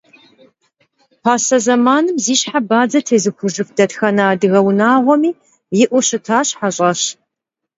Pase 1.23 1.55
zemanım 1.65 2.17
zi 2.25 2.35
şhe 2.41 2.59
badze 2.69 3.01
têzıxujjıf 3.07 3.69
detxene 3.77 4.23
adıge 4.31 4.61
vunağuemi 4.65 5.31
yi'eu 5.77 6.01
şıtaş 6.07 6.49
heş'eş. 6.59 7.01